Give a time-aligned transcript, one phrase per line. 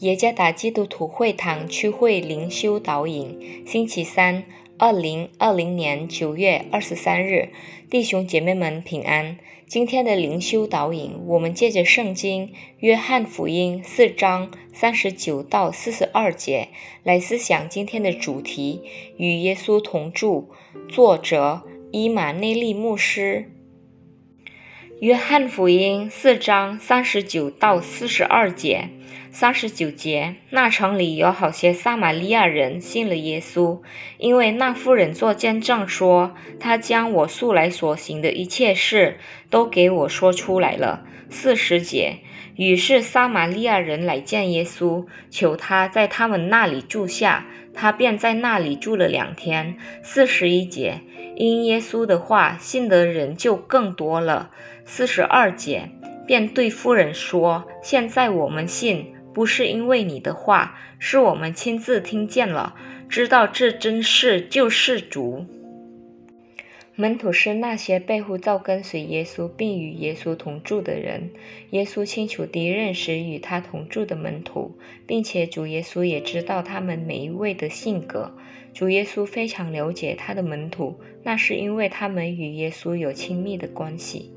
[0.00, 4.44] 耶加达基督徒会堂区会灵修导引，星期三，
[4.76, 7.48] 二零二零年九月二十三日，
[7.88, 9.38] 弟兄姐妹们平安。
[9.66, 16.68] 今天的灵修导引，我们借着圣经约翰福音四章三十九到四十二节
[17.02, 18.82] 来思想今天的主题：
[19.16, 20.50] 与耶稣同住。
[20.90, 23.50] 作者伊玛内利牧师。
[25.00, 28.88] 约翰福音四章三十九到四十二节，
[29.30, 33.80] 三十九节，那城里有好些撒玛利亚人信了耶稣，
[34.18, 39.18] 因为那妇人做见证说，他将我素来所行的一切事
[39.50, 41.04] 都给我说出来了。
[41.28, 42.18] 四十节，
[42.56, 49.76] 于是撒玛利亚人来见耶稣，求他在他们那里住下，他便在那里住了两天。
[50.02, 51.00] 四十一节。
[51.38, 54.48] 因耶稣的话，信的人就更多了。
[54.86, 55.90] 四十二节，
[56.26, 62.74] 便对夫人说：“现在我们信，不是因为你的话，是我们亲自听见了，
[63.08, 65.46] 知道这真是救世主。”
[66.98, 71.30] 门徒是那些被呼召跟随耶稣并与耶稣同住的人。
[71.68, 78.34] 耶稣清楚地认识与他同住的门徒，并且主耶稣也知道他们每一位的性格。
[78.72, 84.32] 主耶稣非常了解他的门徒，那是因为他们与耶稣有亲密的关系。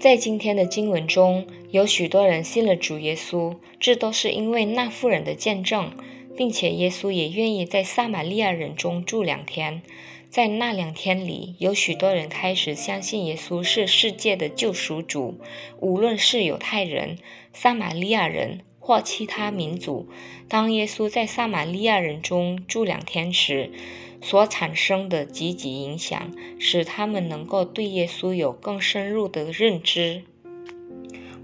[0.00, 5.90] 在今天的经文中有许多人信了主耶稣，这都是因为那妇人的见证，
[6.36, 9.82] 并且耶稣也愿意在撒玛利亚人中住两天。
[10.30, 15.40] 在那两天里，有许多人开始相信耶稣是世界的救赎主。
[15.80, 17.18] 无论是犹太人、
[17.52, 20.08] 撒玛利亚人或其他民族，
[20.48, 23.72] 当耶稣在撒玛利亚人中住两天时，
[24.20, 30.22] 所产生的积极影响，使他们能够对耶稣有更深入的认知。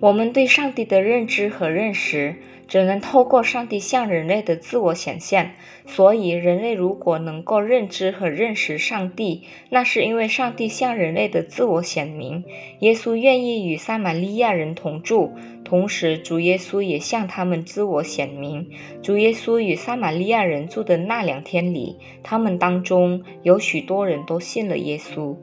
[0.00, 2.36] 我们对上帝的认知和认识。
[2.72, 12.42] 只能透过上帝向人类的自我显现，所以人类如果能够认知和认识上帝，那是因为上帝向人类的自我显明。
[12.78, 15.32] 耶稣愿意与撒玛利亚人同住，
[15.62, 18.70] 同时主耶稣也向他们自我显明。
[19.02, 25.36] 主耶稣与撒玛利亚人住的那两天里，他们当中有许多人都信了耶稣。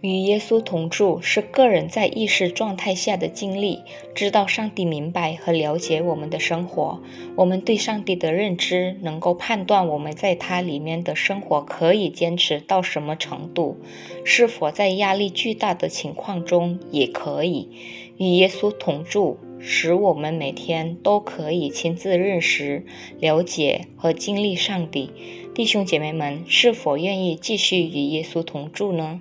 [0.00, 3.80] 与耶稣同住是个人在意识状态下的经历，
[4.14, 7.02] 知道上帝明白和了解我们的生活。
[7.36, 13.76] 我们对上帝的认知能够判断我们在他里面的生活可以坚持到什么程度，
[14.24, 17.68] 是否在压力巨大的情况中也可以。
[18.16, 22.86] 与耶稣同住，使我们每天都可以亲自认识、
[23.18, 25.10] 了解和经历上帝。
[25.54, 29.20] 弟兄姐妹们，是否愿意继续与耶稣同住呢？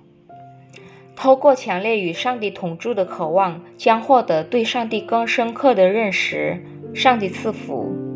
[1.21, 6.63] 透过强烈与上帝同住的渴望，将获得对上帝更深刻的认识。
[6.95, 8.08] 上帝赐福。